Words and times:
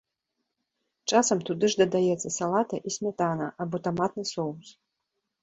Часам 1.13 1.43
туды 1.49 1.65
ж 1.73 1.81
дадаецца 1.81 2.33
салата 2.39 2.75
і 2.87 2.95
смятана 2.97 3.47
або 3.67 3.83
таматны 3.91 4.23
соус. 4.33 4.67